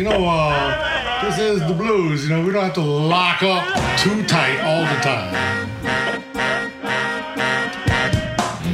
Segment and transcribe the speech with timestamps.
[0.00, 2.24] You know, uh, this is the blues.
[2.24, 3.64] You know, we don't have to lock up
[3.98, 5.34] too tight all the time.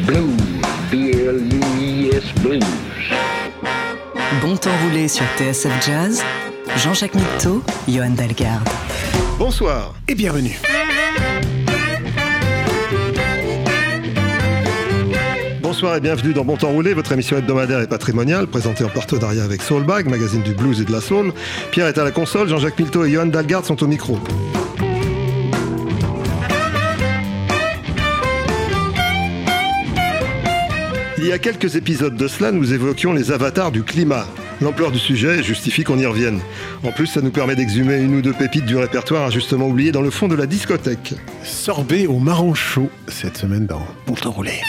[0.07, 0.41] Blues,
[0.91, 2.65] B-L-U-I-S Blues.
[4.41, 6.23] Bon temps roulé sur TSF Jazz,
[6.77, 8.69] Jean-Jacques Mitteau, Johan Dalgarde.
[9.39, 10.61] Bonsoir et bienvenue.
[15.77, 19.45] Bonsoir et bienvenue dans Bon Temps Roulé, votre émission hebdomadaire et patrimoniale, présentée en partenariat
[19.45, 21.35] avec Soulbag, magazine du blues et de la soul.
[21.71, 24.19] Pierre est à la console, Jean-Jacques Milteau et Johan Dalgard sont au micro.
[31.19, 34.25] Il y a quelques épisodes de cela, nous évoquions les avatars du climat.
[34.63, 36.41] L'ampleur du sujet justifie qu'on y revienne.
[36.85, 40.01] En plus, ça nous permet d'exhumer une ou deux pépites du répertoire injustement oubliées dans
[40.01, 41.13] le fond de la discothèque.
[41.45, 44.63] Sorbet au marron chaud cette semaine dans Bon Temps Roulé.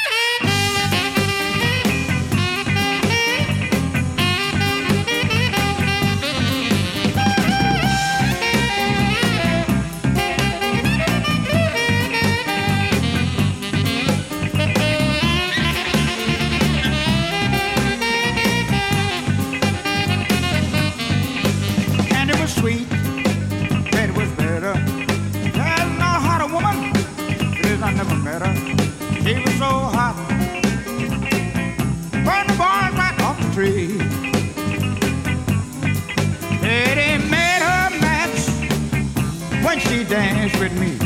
[39.90, 40.98] She danced with me.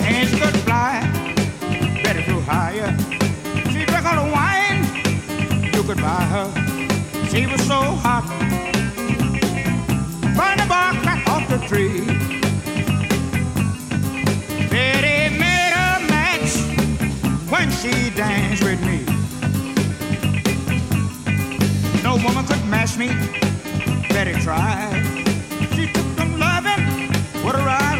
[0.00, 1.00] And she could fly,
[2.02, 2.96] better flew higher.
[3.70, 4.84] She drank all the wine
[5.74, 6.48] you could buy her.
[7.30, 8.26] She was so hot.
[10.36, 12.06] Burn the bark right off the tree.
[14.70, 16.52] Betty made a match
[17.50, 19.04] when she danced with me.
[22.02, 23.08] No woman could match me.
[24.08, 25.11] Betty tried.
[27.52, 27.91] What a ride,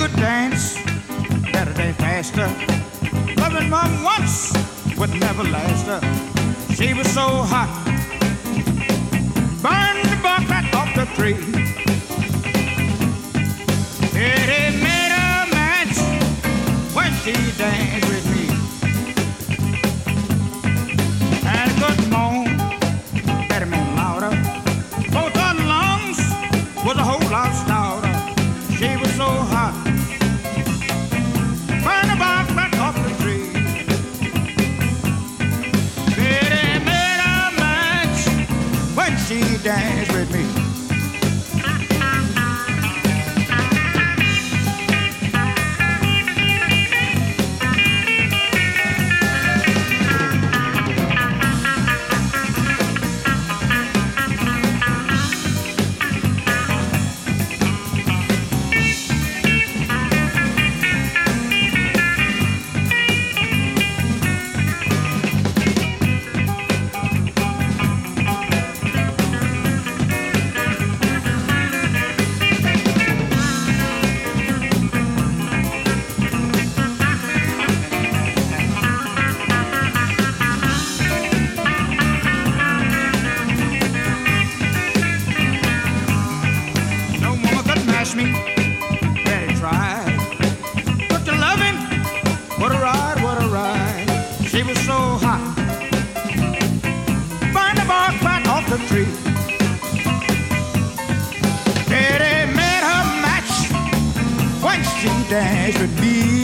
[0.00, 0.76] Could dance
[1.52, 2.48] better day faster.
[3.36, 4.50] Loving mom once
[4.96, 6.00] would never last her.
[6.74, 7.68] She was so hot.
[9.60, 10.16] Burned the
[10.48, 11.36] right off the tree.
[14.16, 15.98] Eddie made a match
[16.94, 18.09] when she danced
[39.30, 40.49] she danced with me.
[105.40, 106.39] She danced with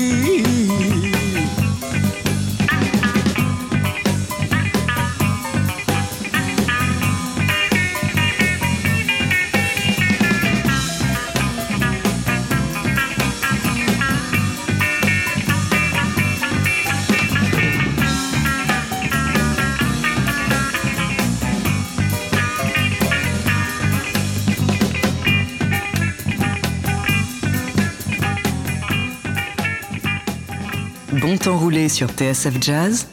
[31.89, 33.07] sur TSF Jazz.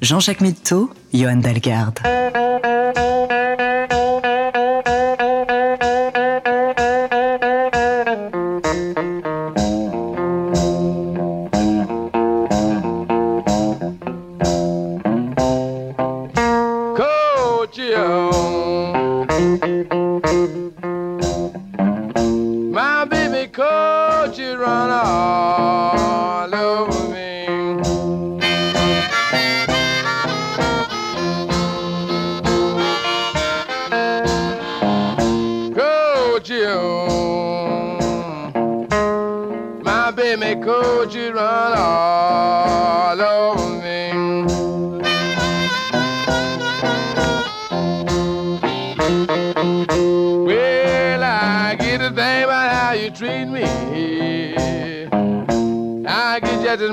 [0.00, 2.00] Jean-Jacques Mitteau, Johan Dalgarde.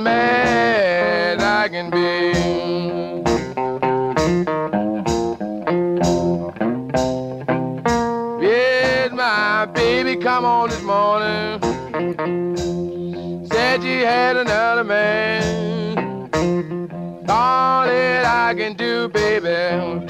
[0.05, 2.07] Mad I can be.
[8.41, 11.59] Yes, my baby come on this morning.
[13.51, 16.29] Said she had another man.
[17.27, 20.05] All that I can do, baby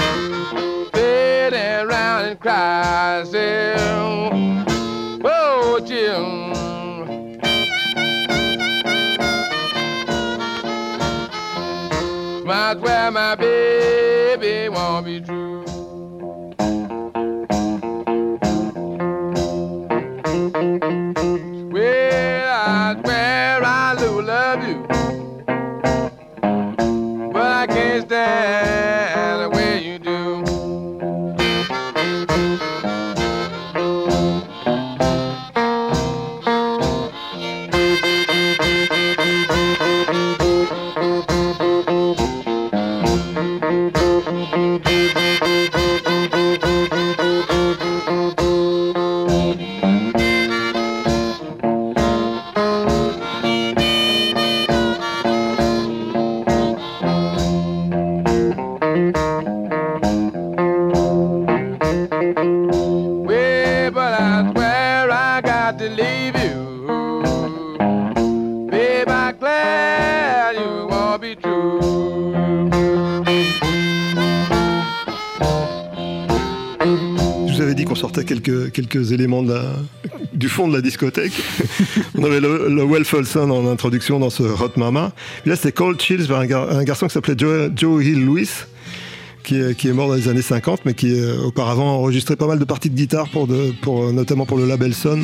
[1.45, 3.23] sit around and cry.
[3.25, 4.44] Say,
[13.15, 13.84] Might well
[77.47, 79.43] Je vous avais dit qu'on sortait quelques, quelques éléments
[80.33, 81.33] du fond de la discothèque.
[82.17, 85.11] On avait le, le Folsom en introduction dans ce Hot Mama.
[85.41, 88.25] Puis là, c'était Cold Chills par un, gar- un garçon qui s'appelait Joe, Joe Hill
[88.25, 88.49] Lewis,
[89.45, 92.47] qui est, qui est mort dans les années 50, mais qui euh, auparavant enregistrait pas
[92.47, 95.23] mal de parties de guitare, pour de, pour, notamment pour le label Sun.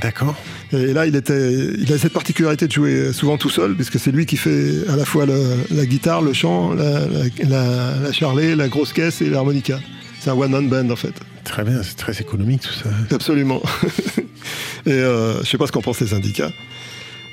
[0.00, 0.34] D'accord.
[0.72, 4.10] Et là, il, était, il a cette particularité de jouer souvent tout seul, puisque c'est
[4.10, 8.12] lui qui fait à la fois le- la guitare, le chant, la, la, la, la
[8.12, 9.78] charlet, la grosse caisse et l'harmonica.
[10.20, 11.12] C'est un one-man band en fait.
[11.44, 12.88] Très bien, c'est très économique tout ça.
[13.14, 13.60] Absolument.
[14.86, 16.50] et euh, je sais pas ce qu'en pensent les syndicats.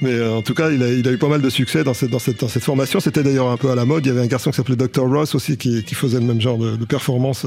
[0.02, 1.94] Mais euh, en tout cas, il a, il a eu pas mal de succès dans
[1.94, 3.00] cette, dans cette, dans cette formation.
[3.00, 4.06] C'était d'ailleurs un peu à la mode.
[4.06, 5.04] Il y avait un garçon qui s'appelait Dr.
[5.04, 7.46] Ross aussi qui, qui faisait le même genre de, de performance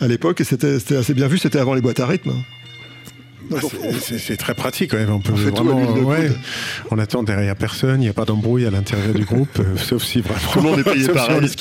[0.00, 0.40] à l'époque.
[0.40, 1.38] Et c'était assez bien vu.
[1.38, 2.32] C'était avant les boîtes à rythme.
[3.50, 5.10] Bah, Donc, c'est- c'est très pratique quand même.
[5.10, 5.92] On peut On fait tout à vraiment.
[5.94, 6.32] de ouais,
[6.90, 8.00] on attend derrière personne.
[8.00, 10.40] Il n'y a pas d'embrouille à l'intérieur du groupe, euh, sauf si vraiment.
[10.52, 11.56] Tout le monde est payé sauf si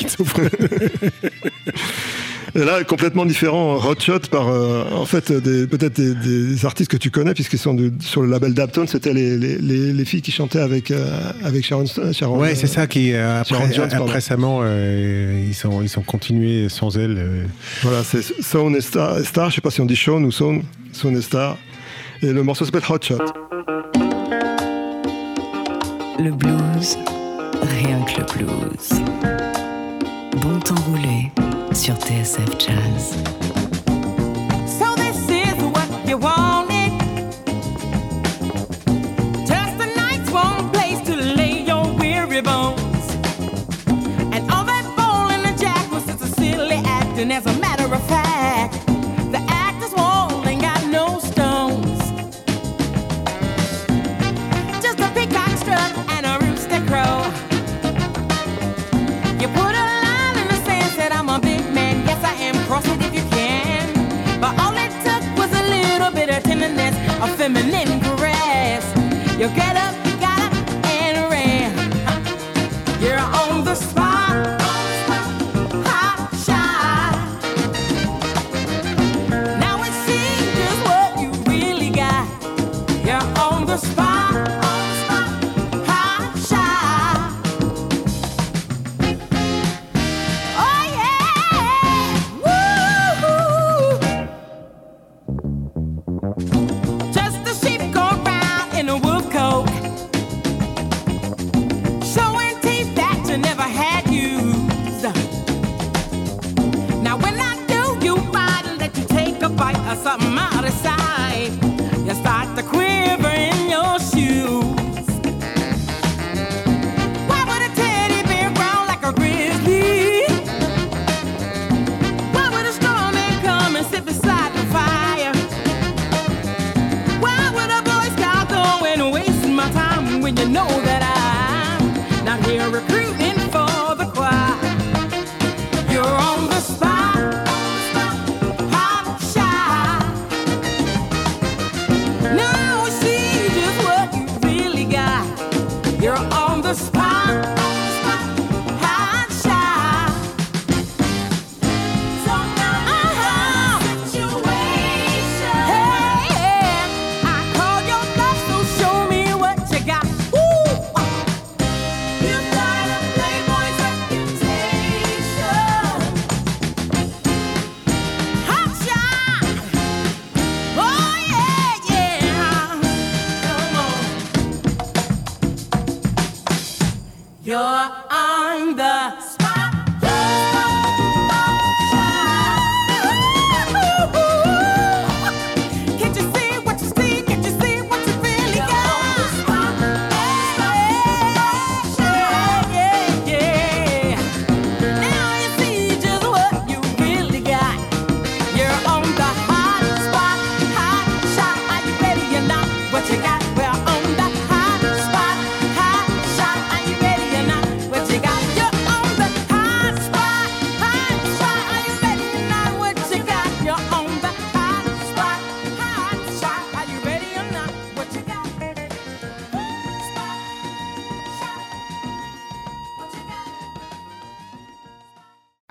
[2.57, 6.89] Et là, complètement différent, Hot Shot par euh, en fait des- peut-être des, des artistes
[6.89, 8.85] que tu connais puisqu'ils sont sur le label Dapton.
[8.87, 11.05] C'était les, les, les, les filles qui chantaient avec euh,
[11.43, 11.83] avec Sharon.
[12.13, 16.01] Sharon Ouais, c'est ça qui euh, après, Jones, après récemment euh, ils sont ils sont
[16.01, 17.17] continués sans elle.
[17.17, 17.43] euh,
[17.83, 19.49] Voilà, c'est Sound et Star, Star.
[19.49, 20.61] Je sais pas si on dit Shawn ou Sound,
[20.93, 21.57] Sound et Star.
[22.21, 23.17] Et le morceau s'appelle Hot Shot.
[26.17, 26.97] Le blues,
[27.61, 29.01] rien que le blues.
[30.41, 31.29] Bon temps roulé
[31.75, 33.64] sur TSF Jazz.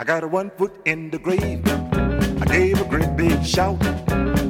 [0.04, 1.62] I got a one foot in the grave.
[1.66, 3.82] I gave a great big shout.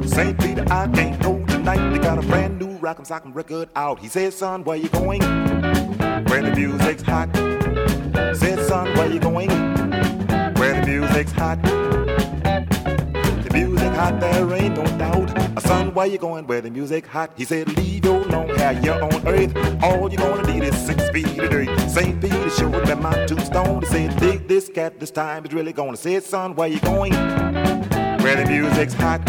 [0.04, 0.36] St.
[0.40, 1.90] Peter, I can't go tonight.
[1.90, 4.00] They got a brand new rock'em sock'em record out.
[4.00, 5.20] He said, son, where you going?
[5.20, 7.32] Where the music's hot.
[8.34, 9.48] Said, son, where you going?
[10.54, 11.83] Where the music's hot.
[13.94, 15.62] Hot, there ain't no doubt.
[15.62, 16.46] Son, where you going?
[16.48, 17.30] Where the music hot?
[17.36, 19.54] He said, leave your long hair here on earth.
[19.84, 21.68] All you're gonna need is six feet of dirt.
[21.88, 22.20] St.
[22.20, 23.82] Peter showed me my tombstone.
[23.82, 25.96] He said, dig this cat, this time it's really gonna.
[25.96, 27.12] Said, son, where you going?
[27.12, 29.26] Where the music's hot.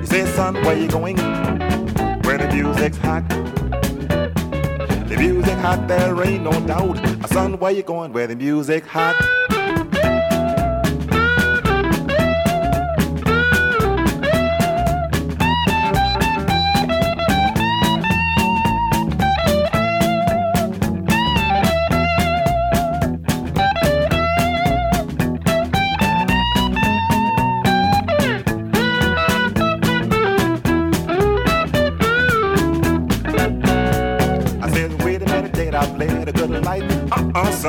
[0.00, 1.16] He said, son, where you going?
[1.16, 3.28] Where the music's hot.
[3.28, 6.98] The music hot, there ain't no doubt.
[7.28, 8.12] Son, where you going?
[8.12, 9.39] Where the music hot.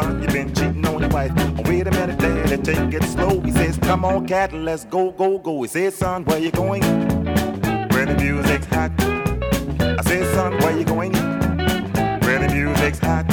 [0.02, 1.32] Son, you been cheating on your wife.
[1.38, 3.40] Oh, wait a minute, Dad, take it slow.
[3.42, 5.62] He says, come on, cat, let's go, go, go.
[5.62, 6.82] He says, son, where you going?
[7.92, 8.92] Where the music's hot.
[9.00, 11.14] I said, son, where you going?
[11.14, 13.28] Where the music's hot.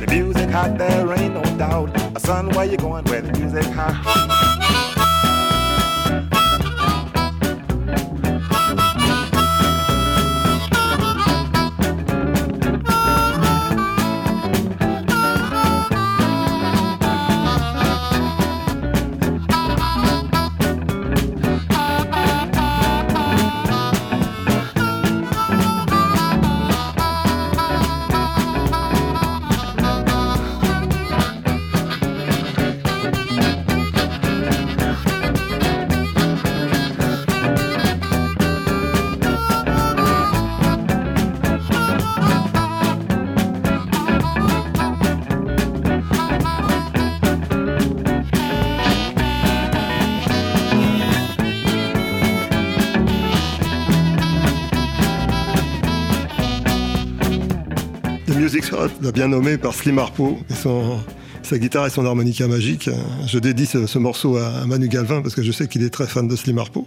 [0.00, 1.96] The music hot, there ain't no doubt.
[1.96, 3.04] Uh, son, where you going?
[3.04, 4.19] Where the music's hot.
[59.02, 60.98] L'a bien nommé par Slim Harpo et son,
[61.42, 62.88] sa guitare et son harmonica magique.
[63.26, 66.06] Je dédie ce, ce morceau à Manu Galvin parce que je sais qu'il est très
[66.06, 66.86] fan de Slim Harpo.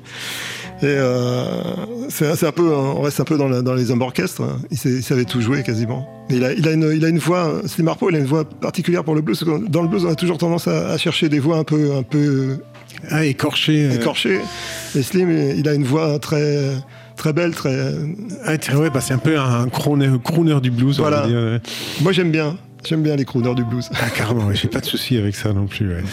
[0.82, 1.62] Et euh,
[2.10, 4.42] c'est un peu, on reste un peu dans, la- dans les hommes orchestres.
[4.42, 4.60] hein.
[4.72, 6.08] Il, savait tout jouer quasiment.
[6.30, 8.26] Mais il a, il a une, il a une voix, Slim Harpo, il a une
[8.26, 9.38] voix particulière pour le blues.
[9.44, 11.64] parce que Dans le blues, on a toujours tendance à, à chercher des voix un
[11.64, 12.58] peu, un peu
[13.10, 13.86] Ah, écorché.
[13.86, 14.40] euh, écorchées.
[14.96, 16.72] Et Slim, il a une voix très,
[17.24, 17.74] très belle, très.
[18.46, 21.00] ah, ouais, bah, c'est un peu un crooner, crooner du blues.
[21.00, 21.22] on Voilà.
[21.22, 21.62] va dire, ouais.
[22.02, 22.58] Moi, j'aime bien.
[22.86, 23.88] J'aime bien les crooners du blues.
[23.94, 25.88] Ah, carrément, ouais, j'ai pas de souci avec ça non plus.
[25.88, 26.04] ouais.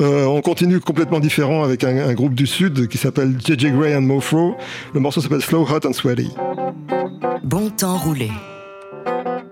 [0.00, 3.94] Euh, on continue complètement différent avec un, un groupe du Sud qui s'appelle JJ Gray
[3.94, 4.56] and Mofro.
[4.94, 6.30] Le morceau s'appelle Slow, Hot and Sweaty.
[7.44, 8.30] Bon temps roulé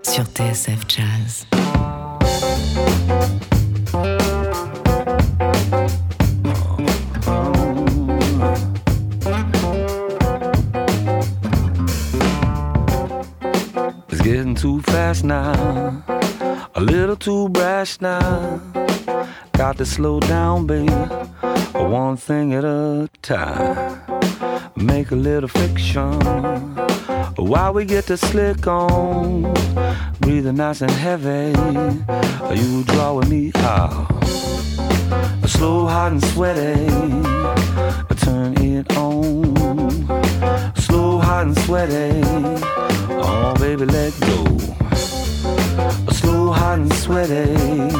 [0.03, 1.47] sur TSF Jazz.
[14.51, 16.03] Getting too fast now,
[16.75, 18.61] a little too brash now.
[19.53, 20.93] Got to slow down, baby,
[21.75, 24.01] one thing at a time.
[24.77, 26.21] Make a little fiction
[27.37, 29.53] while we get the slick on.
[30.21, 31.53] Breathing nice and heavy,
[32.55, 34.09] you drawing me out.
[35.47, 36.91] Slow, hot, and sweaty.
[38.25, 39.55] Turn it on.
[40.77, 42.90] Slow, hot, and sweaty.
[43.23, 44.45] Oh, baby, let go.
[46.13, 47.91] Slow, hot, and sweaty.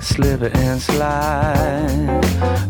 [0.00, 2.20] Slip it and slide.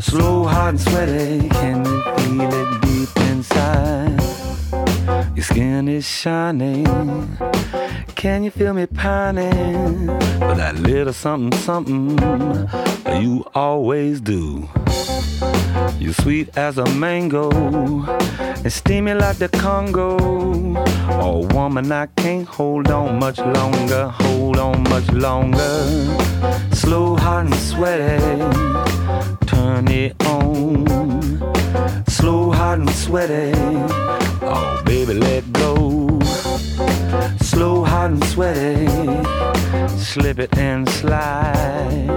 [0.01, 1.49] Slow, hot, and sweaty.
[1.49, 4.62] Can you feel it deep inside?
[5.35, 6.87] Your skin is shining.
[8.14, 10.06] Can you feel me pining
[10.38, 12.18] for that little something, something
[13.21, 14.68] you always do?
[15.99, 20.17] You're sweet as a mango and steamy like the Congo.
[21.21, 24.08] Oh, woman, I can't hold on much longer.
[24.08, 25.84] Hold on much longer.
[26.73, 28.21] Slow, hot, and sweaty.
[29.47, 30.86] Turn it on.
[32.06, 34.22] Slow, hot, and sweaty.
[38.32, 38.86] Sweaty.
[39.88, 42.08] Slip it and slide.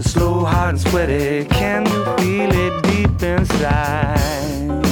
[0.00, 1.44] Slow, hot, and sweaty.
[1.48, 4.91] Can you feel it deep inside?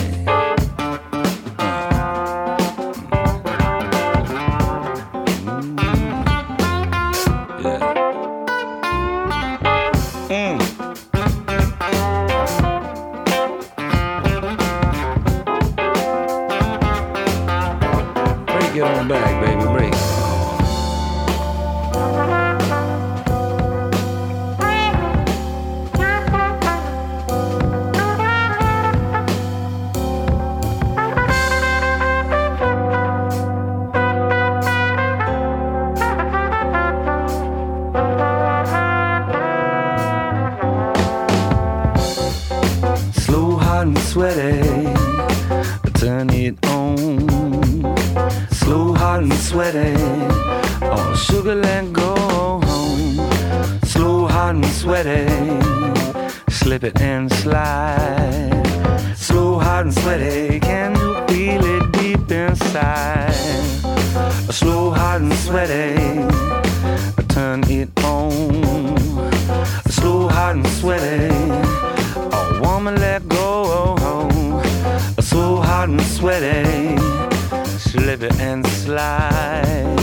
[77.90, 79.98] Slip it and slide.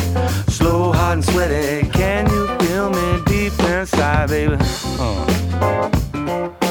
[0.49, 1.87] Slow, hot and sweaty.
[1.91, 4.57] Can you feel me deep inside, baby?
[4.99, 6.66] Uh.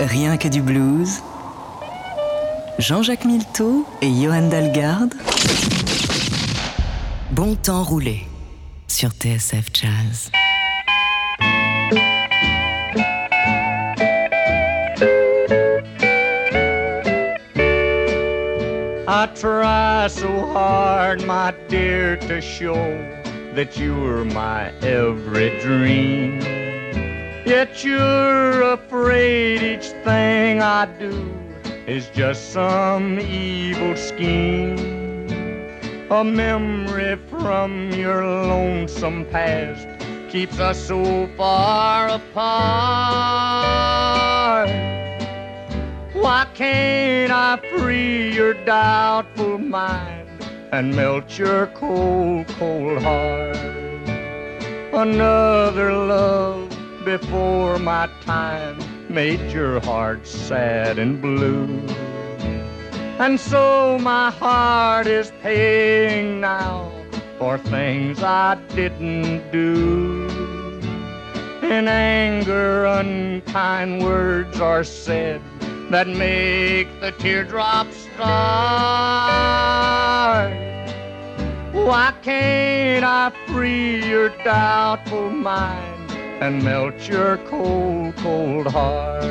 [0.00, 1.22] Rien que du blues.
[2.78, 5.14] Jean-Jacques Milteau et Johan Dalgarde.
[7.32, 8.26] Bon temps roulé
[8.86, 10.30] sur TSF Jazz.
[19.10, 22.76] I try so hard, my dear, to show
[23.54, 26.47] that you were my every dream.
[27.48, 31.32] Yet you're afraid each thing I do
[31.86, 34.76] is just some evil scheme.
[36.10, 39.88] A memory from your lonesome past
[40.28, 42.28] keeps us so far apart.
[46.12, 50.28] Why can't I free your doubtful mind
[50.70, 53.56] and melt your cold, cold heart?
[54.92, 56.67] Another love
[57.16, 58.76] before my time
[59.08, 61.64] made your heart sad and blue.
[63.18, 66.92] And so my heart is paying now
[67.38, 70.28] for things I didn't do.
[71.62, 75.40] In anger, unkind words are said
[75.90, 78.28] that make the teardrops start.
[81.72, 85.97] Why can't I free your doubtful mind
[86.40, 89.24] and melt your cold, cold heart?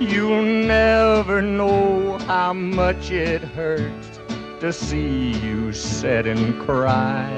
[0.00, 4.18] You'll never know how much it hurts
[4.60, 7.30] to see you sit and cry.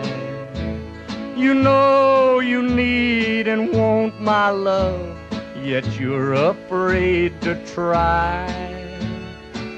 [1.37, 5.17] You know you need and want my love,
[5.63, 8.47] yet you're afraid to try.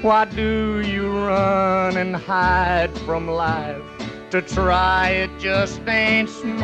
[0.01, 3.98] Why do you run and hide from life?
[4.31, 6.59] To try it just ain't smart.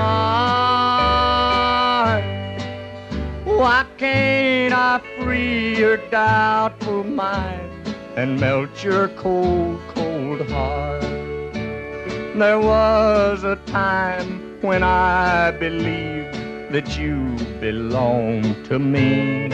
[3.43, 11.01] Why can't I free your doubtful mind and melt your cold, cold heart?
[12.35, 16.35] There was a time when I believed
[16.71, 19.49] that you belonged to me.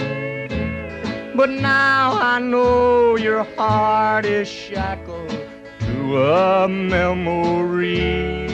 [1.34, 5.41] But now I know your heart is shackled
[6.16, 8.48] a memory.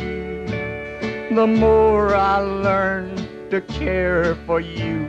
[1.34, 3.16] The more I learn
[3.50, 5.08] to care for you,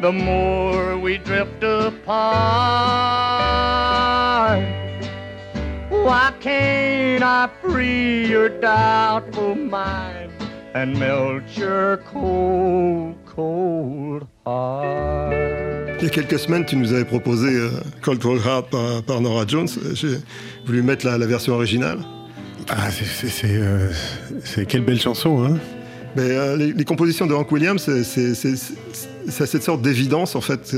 [0.00, 2.14] the more we drift apart.
[5.90, 10.32] Why can't I free your doubtful mind
[10.74, 15.73] and melt your cold, cold heart?
[16.04, 17.70] Il y a quelques semaines, tu nous avais proposé euh,
[18.02, 19.68] Cold Cold Heart par, par Nora Jones.
[19.94, 20.18] J'ai
[20.66, 21.96] voulu mettre la, la version originale.
[22.68, 23.90] Ah, c'est- euh,
[24.44, 25.56] c'est quelle belle chanson, hein
[26.14, 28.34] Mais euh, les, les compositions de Hank Williams, c'est-
[29.30, 30.76] cette sorte d'évidence en fait.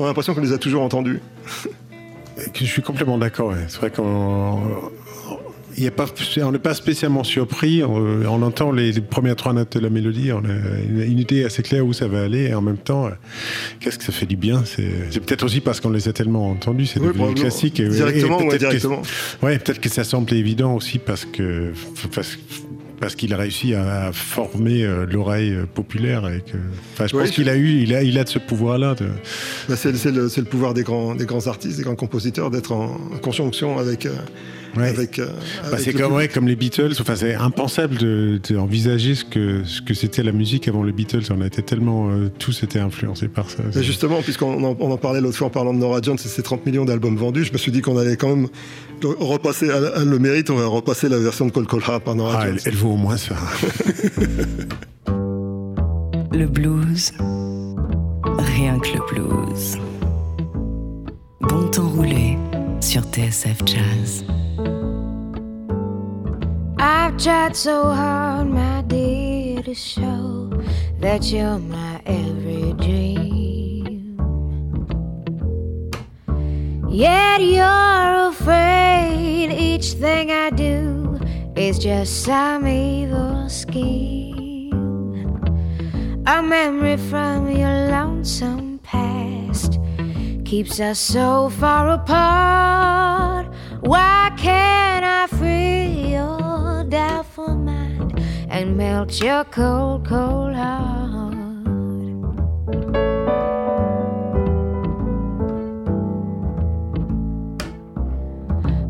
[0.00, 1.20] On a l'impression qu'on les a toujours entendues.
[2.52, 3.50] Je suis complètement d'accord.
[3.50, 3.66] ouais.
[3.68, 4.90] C'est vrai qu'on
[5.84, 6.06] y a pas,
[6.42, 7.82] on n'est pas spécialement surpris.
[7.84, 7.94] On,
[8.28, 10.32] on entend les, les premières trois notes de la mélodie.
[10.32, 12.44] On a une, idée assez claire où ça va aller.
[12.46, 13.10] Et en même temps, euh,
[13.80, 16.86] qu'est-ce que ça fait du bien C'est peut-être aussi parce qu'on les a tellement entendus.
[16.86, 17.80] C'est Oui, devenu classique.
[17.80, 21.72] Et- Directement, et ouais, peut-être que- ouais, peut-être que ça semblait évident aussi parce que
[22.14, 22.38] parce,
[23.00, 26.26] parce qu'il a réussi à, former euh, l'oreille euh, populaire.
[26.28, 26.56] Et que,
[26.94, 28.94] enfin, je Oui, pense qu'il a eu, il a, il a de ce pouvoir-là.
[28.94, 29.08] de-
[29.68, 33.78] Bah, c'est le, pouvoir des grands, des grands artistes, des grands compositeurs, d'être en conjonction
[33.78, 34.06] avec.
[34.06, 34.10] euh,
[34.76, 34.88] Ouais.
[34.88, 35.28] avec, euh,
[35.70, 36.92] Bah, c'est le comme, ouais, comme les Beatles.
[37.00, 41.22] Enfin, c'est impensable de- d'envisager ce que ce que c'était la musique avant les Beatles.
[41.30, 43.62] On a été tellement euh, tous été influencés par ça.
[43.78, 46.28] Et justement, puisqu'on en, on en parlait l'autre fois en parlant de Nora Jones et
[46.28, 48.48] ses 30 millions d'albums vendus, je me suis dit qu'on allait quand même
[49.02, 52.14] repasser, elle, elle le mérite, on va repasser la version de Cold Cold Heart par
[52.14, 52.56] Nora Ah, Jones.
[52.64, 53.34] elle, elle vaut au moins ça.
[56.32, 57.12] Le blues,
[58.38, 59.78] rien que le blues.
[61.40, 62.36] Bon temps roulé
[62.80, 64.24] sur TSF Jazz.
[66.78, 70.50] I've tried so hard, my dear, to show
[71.00, 74.16] that you're my every dream.
[76.88, 81.18] Yet you're afraid each thing I do
[81.56, 84.72] is just some evil scheme.
[86.26, 89.25] A memory from your lonesome past
[90.46, 93.52] keeps us so far apart.
[93.80, 101.34] Why can't I free your doubtful mind and melt your cold, cold heart?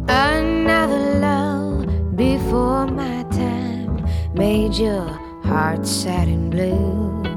[0.09, 5.09] Another love before my time made your
[5.43, 7.36] heart sad and blue.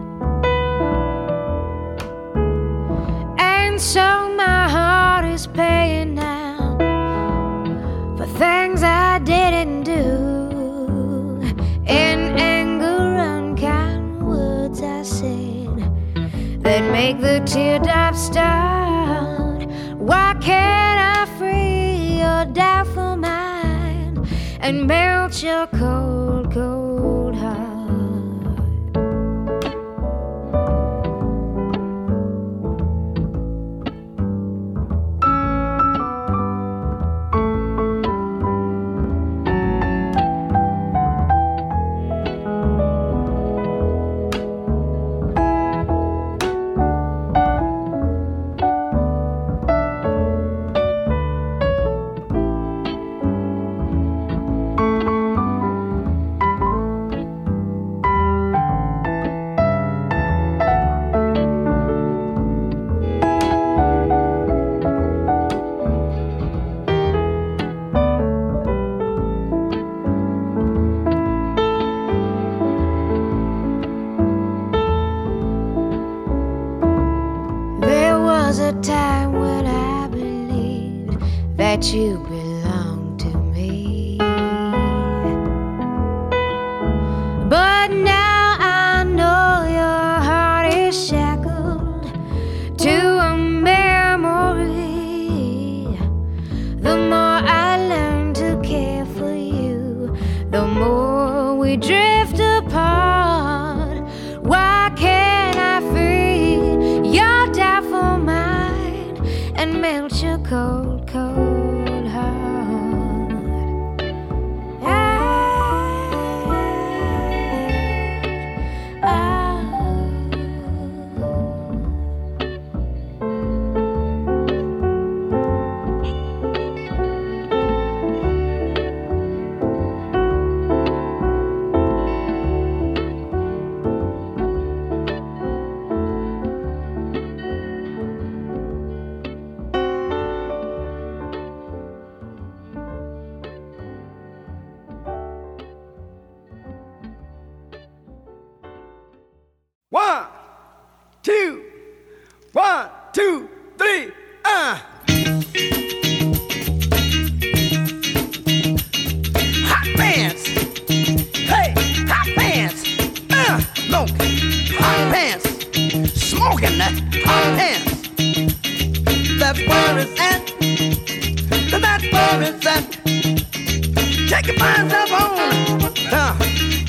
[17.21, 19.65] That make the teardrops start.
[19.97, 24.27] Why can't I free your doubtful mind
[24.59, 26.08] and melt your cold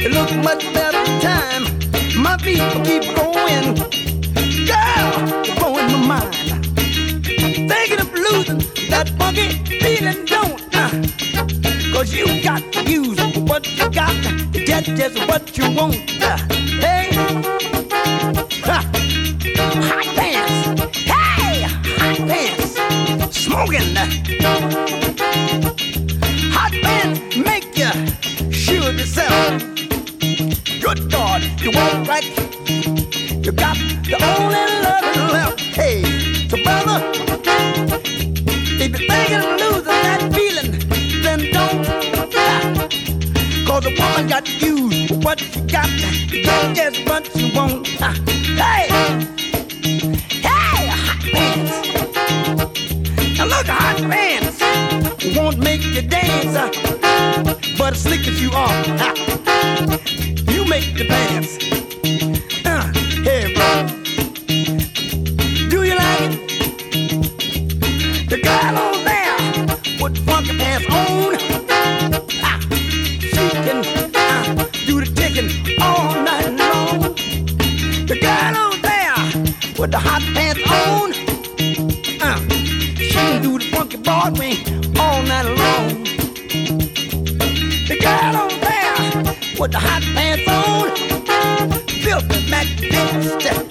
[0.03, 1.65] it looks much better time.
[2.17, 3.75] My feet keep going.
[4.67, 5.09] Girl,
[5.57, 6.35] blowing my mind.
[7.71, 8.59] Thinking of losing
[8.89, 9.49] that funky
[9.81, 10.91] feeling, don't uh,
[11.93, 15.97] Cause you got to use what you got to get just what you want.
[16.23, 16.37] Uh,
[16.81, 17.11] hey,
[18.65, 18.83] uh,
[19.89, 20.93] hot pants.
[20.97, 21.63] Hey,
[22.01, 23.37] hot pants.
[23.37, 23.97] Smoking.
[26.53, 28.21] Hot pants make you
[28.91, 29.80] of yourself.
[30.81, 32.25] Good God, you want right.
[33.45, 35.61] You got the only love left.
[35.61, 36.03] Hey,
[36.49, 37.01] so brother,
[38.65, 40.73] if you're thinking of losing that feeling,
[41.23, 41.85] then don't.
[41.85, 42.93] stop.
[43.67, 47.87] Cause a woman got to use what she got to get just what she want.
[47.89, 48.89] Hey,
[50.31, 51.77] hey, hot pants.
[53.39, 54.61] Now look, hot pants
[55.37, 56.55] won't make you dance,
[57.79, 58.75] but as slick as you are,
[60.61, 61.57] you make the pants.
[62.67, 62.93] Uh,
[63.25, 63.87] hey, bro,
[65.71, 66.33] do you like it?
[68.29, 69.39] The girl on there
[70.03, 71.37] with funky pants on,
[72.43, 72.59] ah,
[73.21, 73.79] she can
[74.15, 77.15] uh, do the ticking all night long.
[78.07, 79.17] The girl on there
[79.79, 80.40] with the hot pants
[89.61, 93.70] with the hot pants on, filthy magnificent all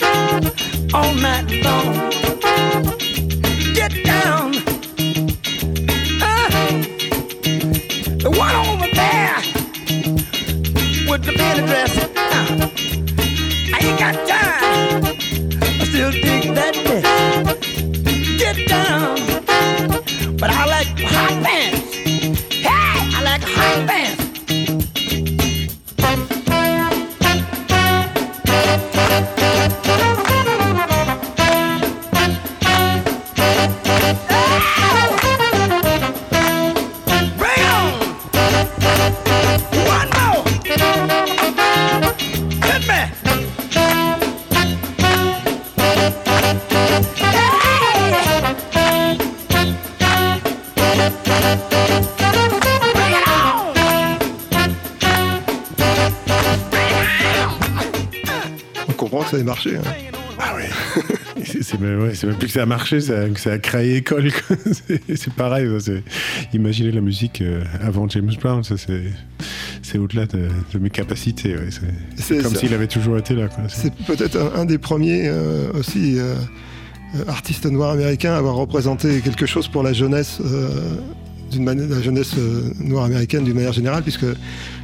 [62.19, 64.29] c'est même, plus que ça a marché, ça, que ça a créé école.
[65.15, 65.67] C'est pareil.
[65.69, 66.03] ça, c'est-
[66.53, 69.03] Imaginez la musique euh, avant James Brown, ça c'est
[69.81, 71.55] c'est au-delà de, de mes capacités.
[71.55, 71.69] ouais,
[72.17, 73.47] c'est- comme s'il avait toujours été là.
[73.69, 76.35] C'est- peut-être un, un des premiers euh, aussi euh,
[77.27, 80.39] artistes noirs américains à avoir représenté quelque chose pour la jeunesse.
[80.43, 80.69] euh,
[81.51, 82.35] d'une manière, la jeunesse
[82.79, 84.25] noire américaine d'une manière générale, puisque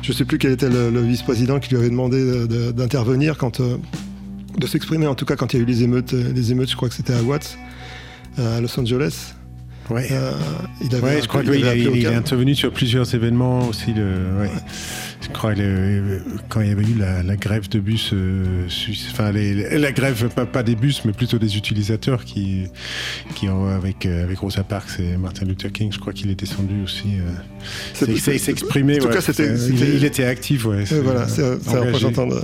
[0.02, 2.72] je ne sais plus quel était le, le vice-président qui lui avait demandé de- de-
[2.72, 3.62] d'intervenir quand,
[4.58, 6.70] de s'exprimer, en tout cas quand il y a eu les émeutes, euh, les émeutes,
[6.70, 7.58] je crois que c'était à Watts,
[8.40, 9.34] euh, à Los Angeles.
[9.90, 10.08] Ouais.
[10.12, 10.32] Euh,
[10.82, 13.92] il avait Ouais, un je crois qu'il il il est intervenu sur plusieurs événements aussi.
[13.92, 14.50] Ouais.
[15.22, 18.68] Je crois que quand il y avait eu la, la grève de bus, euh,
[19.12, 22.64] enfin les- la grève pas, pas des bus, mais plutôt des utilisateurs qui,
[23.36, 26.84] qui avec euh, avec Rosa Parks et Martin Luther King, je crois qu'il est descendu
[26.84, 27.10] aussi.
[27.20, 27.32] euh,
[27.94, 28.96] c'est- c'est- s'exprimer.
[28.96, 30.84] en tout ouais, cas, c'était- il, il était actif, ouais.
[30.92, 31.44] Euh, voilà, c'est
[31.78, 32.40] représentant de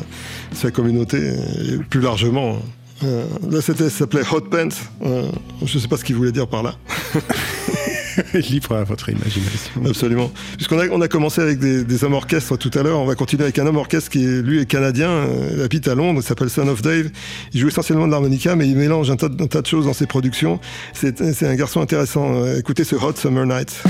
[0.53, 2.59] sa communauté, et plus largement.
[3.03, 4.67] Euh, là, c'était, ça s'appelait Hot Pants.
[5.05, 5.23] Euh,
[5.65, 6.75] je ne sais pas ce qu'il voulait dire par là.
[8.33, 9.71] Libre à votre imagination.
[9.87, 10.31] Absolument.
[10.57, 13.15] Puisqu'on a, on a commencé avec des, des hommes orchestres tout à l'heure, on va
[13.15, 16.19] continuer avec un homme orchestre qui, est, lui, est canadien, euh, il habite à Londres,
[16.21, 17.09] il s'appelle Son of Dave.
[17.53, 19.85] Il joue essentiellement de l'harmonica, mais il mélange un tas, de- un tas de choses
[19.85, 20.59] dans ses productions.
[20.93, 22.33] C'est, c'est un garçon intéressant.
[22.35, 23.81] Euh, Écoutez ce Hot Summer Night.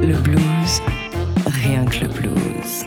[0.00, 0.40] Le blues,
[1.46, 2.84] rien que le blues.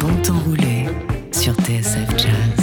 [0.00, 0.84] Bon temps roulé
[1.32, 2.61] sur TSF Jazz.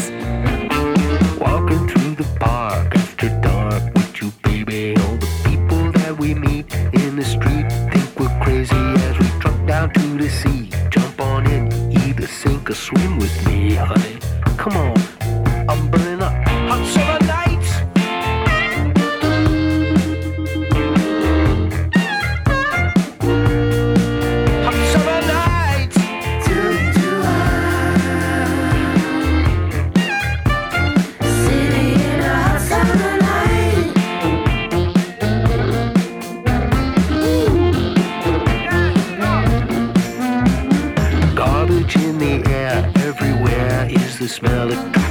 [12.69, 14.19] Sink or swim with me, honey.
[14.58, 14.99] Come on,
[44.30, 45.09] smell it.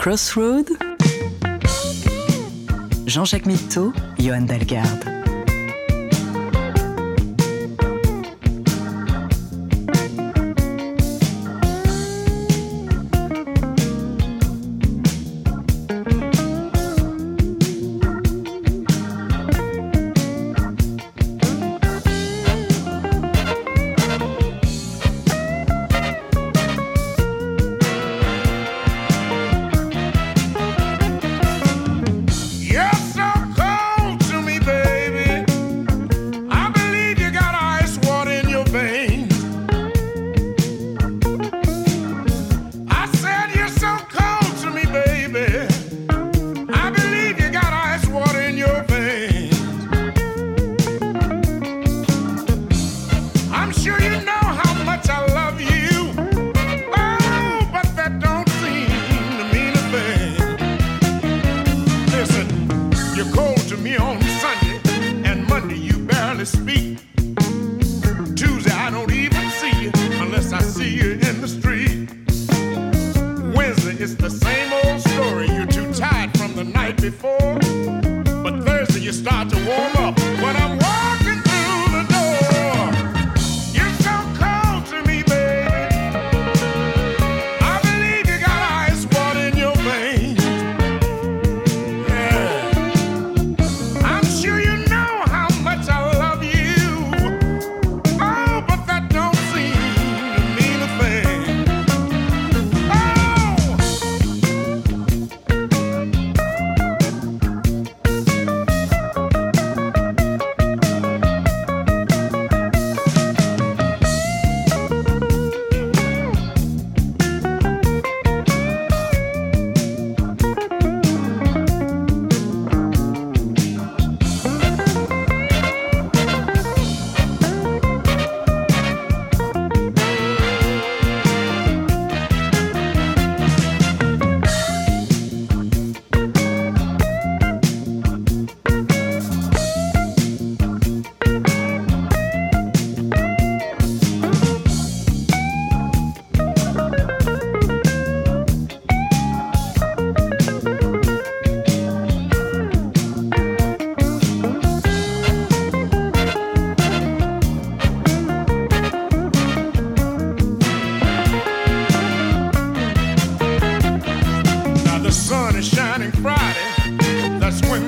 [0.00, 0.64] Crossroad.
[3.04, 5.19] Jean-Jacques Mitteau, Johan Dalgarde.
[74.00, 75.46] It's the same old story.
[75.48, 77.58] You're too tired from the night before.
[78.42, 79.99] But Thursday you start to warm up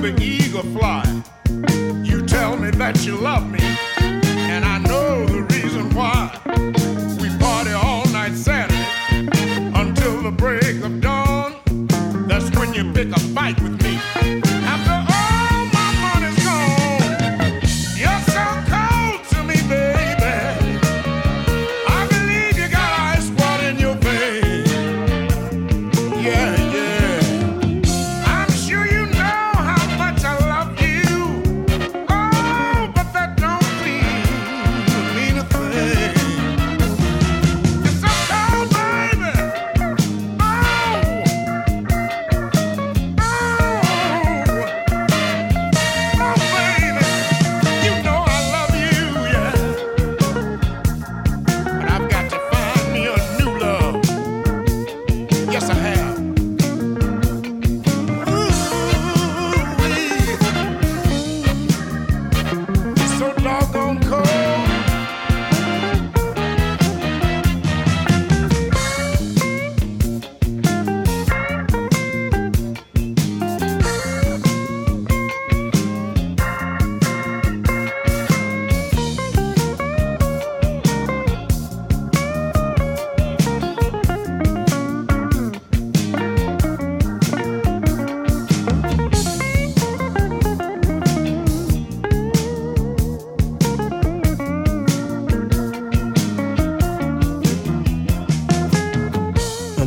[0.03, 1.05] the eagle fly.
[2.03, 3.61] You tell me that you love me,
[4.01, 6.41] and I know the reason why.
[7.21, 8.85] We party all night Saturday
[9.81, 11.55] until the break of dawn.
[12.27, 14.52] That's when you pick a fight with me.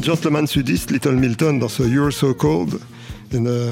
[0.05, 2.75] Gentleman sudiste, Little Milton, dans ce You're So Cold,
[3.33, 3.71] une, euh,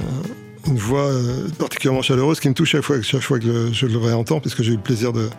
[0.65, 4.39] voix euh, particulièrement chaleureuse qui me touche chaque fois, chaque fois que je le réentends,
[4.39, 5.29] puisque j'ai eu le plaisir de,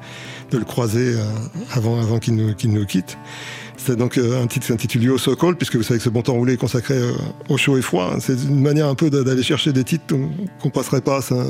[0.52, 1.24] de le croiser euh,
[1.72, 3.18] avant, avant qu'il nous, qu'il nous quitte.
[3.76, 6.22] C'est donc un titre qui s'intitule You So Cold, puisque vous savez que ce bon
[6.22, 6.96] temps roulé est consacré
[7.48, 8.14] au chaud et froid.
[8.20, 10.14] C'est une manière un peu d'aller chercher des titres
[10.62, 11.44] qu'on passerait pas ça,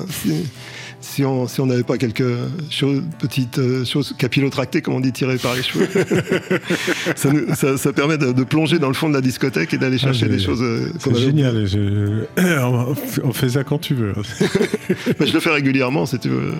[1.04, 2.24] si, on si on n'avait pas quelques
[2.70, 5.86] choses- petites euh, choses capillotractées, comme on dit, tirées par les cheveux.
[7.16, 9.78] ça, nous- ça- ça permet de, de plonger dans le fond de la discothèque et
[9.78, 11.66] d'aller chercher Ah, des j'ai- choses euh, C'est génial.
[11.66, 12.24] je-
[13.24, 14.12] on fait ça quand tu veux.
[15.18, 16.52] Bah, je le fais régulièrement, si tu veux.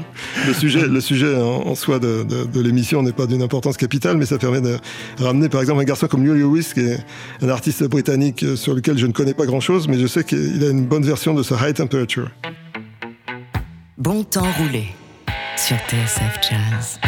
[0.47, 3.77] Le sujet, le sujet en, en soi de, de- de l'émission n'est pas d'une importance
[3.77, 4.77] capitale, mais ça permet de
[5.19, 6.99] ramener, par exemple, un garçon comme Louis Lewis, qui est
[7.43, 10.63] un artiste britannique euh, sur lequel je ne connais pas grand-chose, mais je sais qu'il
[10.65, 12.31] a une bonne version de ce High Temperature.
[13.97, 14.89] Bon temps roulé
[15.57, 16.99] sur TSF Jazz.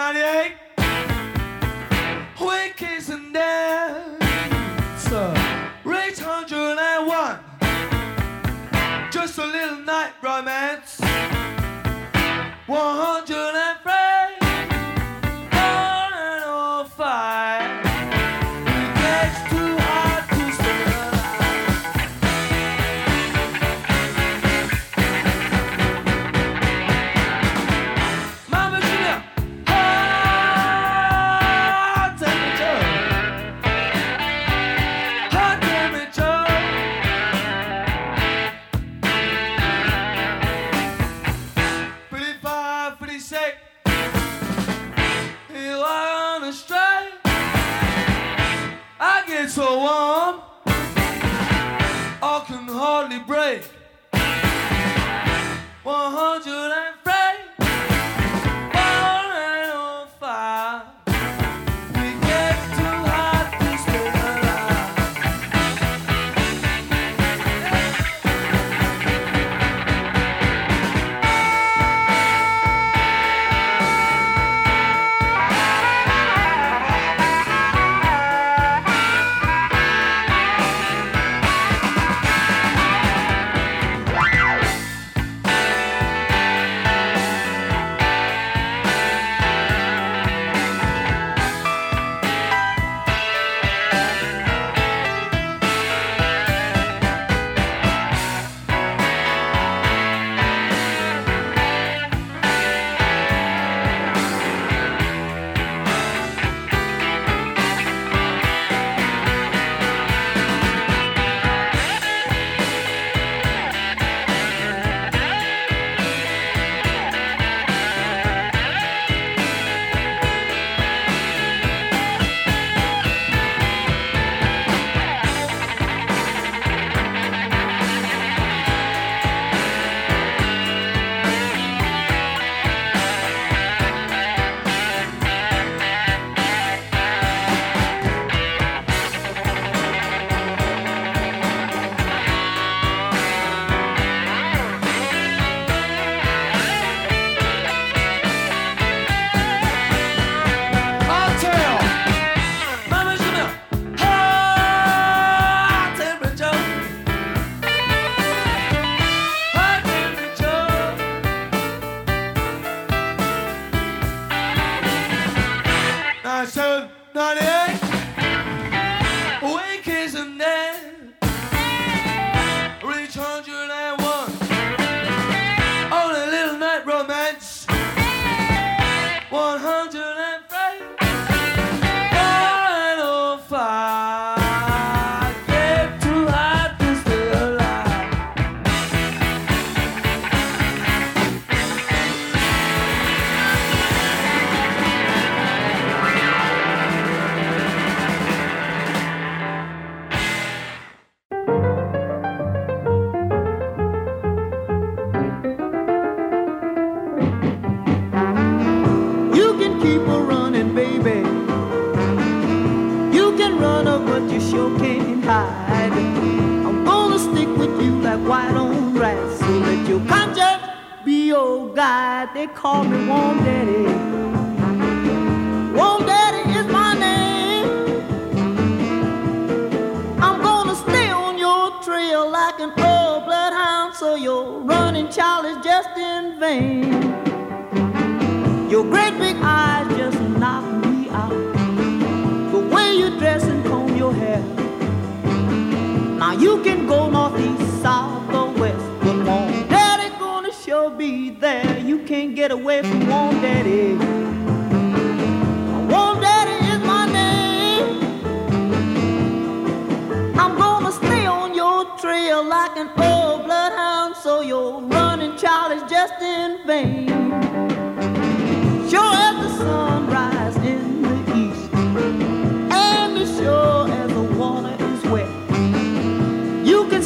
[0.00, 0.54] 98.
[2.40, 5.12] We kiss and dance.
[5.12, 5.34] Uh,
[5.84, 7.38] Reach 101.
[9.12, 11.00] Just a little night romance.
[12.66, 13.69] 101.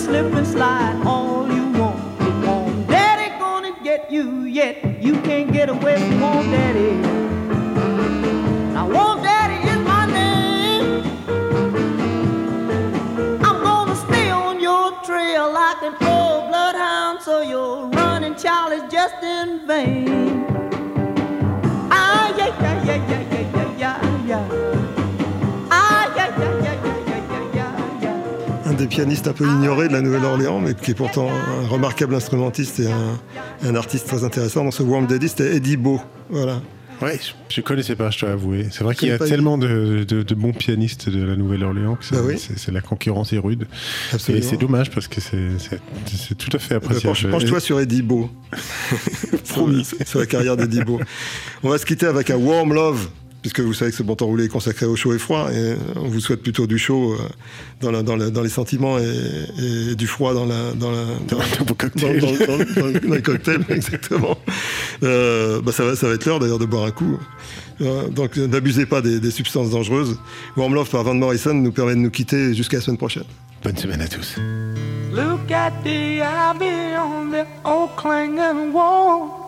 [0.05, 2.19] Slip and slide all you want.
[2.19, 5.03] But Warm Daddy gonna get you yet.
[5.03, 6.93] You can't get away from Warm Daddy.
[8.75, 11.03] Now Warm Daddy is my name.
[13.49, 18.85] I'm gonna stay on your trail like an old bloodhound, so your running child is
[18.93, 20.54] just in vain.
[28.75, 32.13] Un des pianistes un peu ignorés de la Nouvelle-Orléans, mais qui est pourtant un remarquable
[32.13, 33.21] instrumentiste et un,
[33.69, 34.65] un artiste très intéressant.
[34.65, 36.01] Dans ce Warm Daddy, c'était Eddie Beau.
[36.29, 36.61] Voilà.
[37.01, 38.67] Ouais, je, je connaissais pas, je dois avouer.
[38.73, 42.17] C'est vrai qu'il y a tellement de, de- de bons pianistes de la Nouvelle-Orléans que
[42.17, 42.35] Bah oui.
[42.37, 43.69] c'est- la concurrence est rude.
[44.13, 44.45] Absolument.
[44.45, 47.07] Et c'est dommage parce que c'est tout à fait Euh, appréciable.
[47.17, 48.29] penche- Penche-toi sur Eddie Beau.
[49.51, 49.87] Promis.
[50.05, 50.99] sur la carrière d'Eddie Beau.
[51.63, 53.09] On va se quitter avec un Warm Love,
[53.45, 55.51] puisque vous savez que ce bon temps roulé est consacré au chaud et froid.
[55.53, 57.19] Et on vous souhaite plutôt du chaud euh,
[57.83, 59.05] dans, la- dans la- dans les sentiments et,
[59.93, 61.37] et du froid dans, la, dans, la, dans,
[61.67, 62.21] vos cocktails.
[62.23, 62.57] dans- dans-
[62.93, 64.39] dans- dans les cocktails, exactement.
[65.03, 67.19] Euh, bah, ça, va, ça va être l'heure d'ailleurs de boire un coup.
[67.83, 70.19] Euh, donc n'abusez pas des, des substances dangereuses.
[70.57, 73.25] Warm Love par Van Morrison nous permet de nous quitter jusqu'à la semaine prochaine.
[73.63, 74.37] Bonne semaine à tous.
[75.13, 79.44] Look at the ivy on the old clanging wall.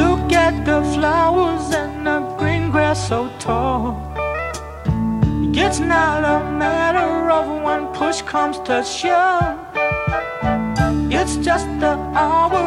[0.00, 4.00] Look at the flowers and the green grass so tall.
[5.64, 9.58] It's not a matter of when push comes to shove.
[11.18, 12.59] It's just the hour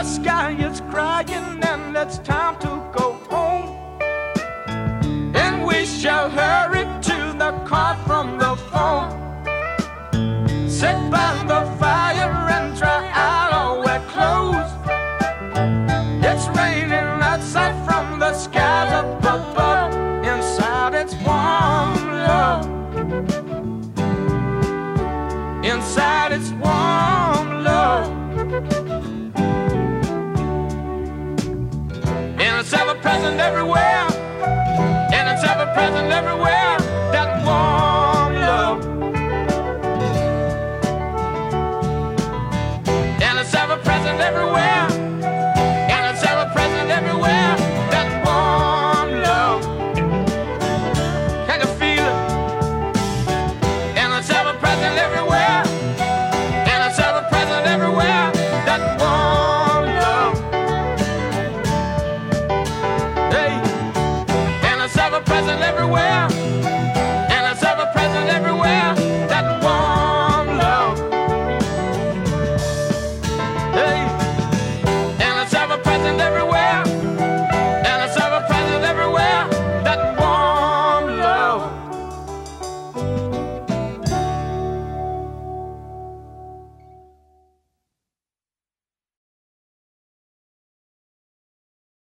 [0.00, 3.68] The sky is crying and it's time to go home.
[5.36, 7.96] And we shall hurry to the car